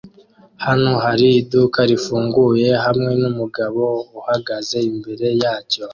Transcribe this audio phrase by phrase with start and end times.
[0.65, 3.83] Hano hari iduka rifunguye hamwe numugabo
[4.19, 5.83] uhagaze imbere yacyo